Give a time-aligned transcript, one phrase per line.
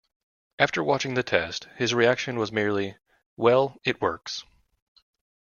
[0.57, 2.97] After watching the test, his reaction was merely
[3.37, 4.43] Well, it works.